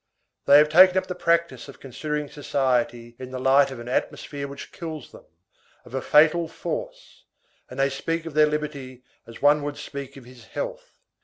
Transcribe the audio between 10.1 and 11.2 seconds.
of his health.